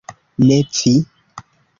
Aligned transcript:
Ne 0.43 0.57
vi! 0.77 0.93